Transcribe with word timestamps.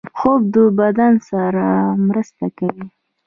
خوب 0.17 0.41
د 0.53 0.55
بدن 0.79 1.13
سره 1.29 1.65
مرسته 2.07 2.45
کوي 2.57 2.87